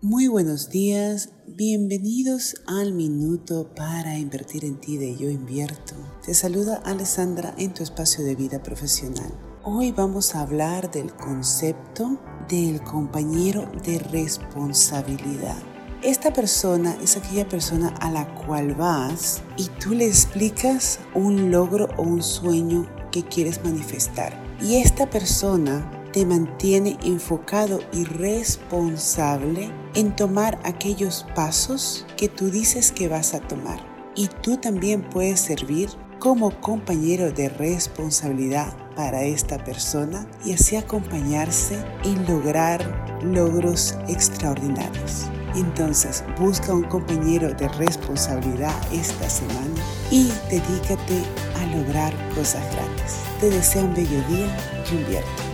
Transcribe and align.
Muy 0.00 0.28
buenos 0.28 0.70
días, 0.70 1.30
bienvenidos 1.48 2.54
al 2.68 2.92
minuto 2.92 3.74
para 3.74 4.16
invertir 4.16 4.64
en 4.64 4.78
ti 4.78 4.96
de 4.96 5.16
Yo 5.16 5.28
Invierto. 5.28 5.96
Te 6.24 6.34
saluda 6.34 6.76
Alessandra 6.84 7.52
en 7.58 7.74
tu 7.74 7.82
espacio 7.82 8.24
de 8.24 8.36
vida 8.36 8.62
profesional. 8.62 9.28
Hoy 9.64 9.90
vamos 9.90 10.36
a 10.36 10.42
hablar 10.42 10.92
del 10.92 11.12
concepto 11.12 12.16
del 12.48 12.80
compañero 12.84 13.68
de 13.84 13.98
responsabilidad. 13.98 15.60
Esta 16.04 16.32
persona 16.32 16.96
es 17.02 17.16
aquella 17.16 17.48
persona 17.48 17.88
a 18.00 18.08
la 18.12 18.32
cual 18.46 18.76
vas 18.76 19.42
y 19.56 19.64
tú 19.80 19.94
le 19.94 20.06
explicas 20.06 21.00
un 21.16 21.50
logro 21.50 21.88
o 21.96 22.02
un 22.02 22.22
sueño 22.22 22.88
que 23.10 23.24
quieres 23.24 23.64
manifestar. 23.64 24.32
Y 24.62 24.76
esta 24.76 25.10
persona 25.10 25.97
te 26.12 26.24
mantiene 26.24 26.98
enfocado 27.02 27.80
y 27.92 28.04
responsable 28.04 29.70
en 29.94 30.14
tomar 30.16 30.58
aquellos 30.64 31.26
pasos 31.34 32.06
que 32.16 32.28
tú 32.28 32.50
dices 32.50 32.92
que 32.92 33.08
vas 33.08 33.34
a 33.34 33.40
tomar. 33.40 33.80
Y 34.14 34.28
tú 34.42 34.56
también 34.56 35.02
puedes 35.02 35.40
servir 35.40 35.90
como 36.18 36.50
compañero 36.60 37.30
de 37.30 37.48
responsabilidad 37.48 38.76
para 38.96 39.22
esta 39.22 39.62
persona 39.62 40.26
y 40.44 40.52
así 40.52 40.76
acompañarse 40.76 41.78
en 42.04 42.26
lograr 42.26 42.82
logros 43.22 43.96
extraordinarios. 44.08 45.26
Entonces, 45.54 46.24
busca 46.38 46.74
un 46.74 46.84
compañero 46.84 47.54
de 47.54 47.68
responsabilidad 47.68 48.74
esta 48.92 49.30
semana 49.30 49.82
y 50.10 50.30
dedícate 50.50 51.22
a 51.56 51.76
lograr 51.76 52.12
cosas 52.34 52.62
grandes. 52.74 53.16
Te 53.40 53.50
deseo 53.50 53.84
un 53.84 53.94
bello 53.94 54.22
día 54.28 54.56
y 54.90 54.94
invierto. 54.96 55.47